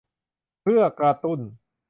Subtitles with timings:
[0.61, 1.39] เพื่อกระตุ้น